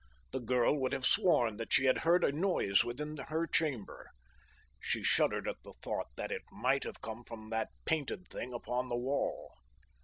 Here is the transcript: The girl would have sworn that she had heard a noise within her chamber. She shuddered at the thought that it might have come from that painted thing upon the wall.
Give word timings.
The 0.31 0.39
girl 0.39 0.75
would 0.79 0.93
have 0.93 1.05
sworn 1.05 1.57
that 1.57 1.71
she 1.73 1.85
had 1.85 1.99
heard 1.99 2.23
a 2.23 2.31
noise 2.31 2.83
within 2.83 3.15
her 3.17 3.45
chamber. 3.45 4.09
She 4.79 5.03
shuddered 5.03 5.47
at 5.47 5.57
the 5.63 5.73
thought 5.83 6.07
that 6.15 6.31
it 6.31 6.41
might 6.51 6.85
have 6.85 7.01
come 7.01 7.23
from 7.23 7.51
that 7.51 7.69
painted 7.85 8.27
thing 8.29 8.51
upon 8.51 8.89
the 8.89 8.97
wall. 8.97 9.53